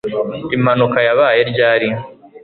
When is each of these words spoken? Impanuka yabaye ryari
Impanuka 0.55 0.99
yabaye 1.07 1.41
ryari 1.51 1.89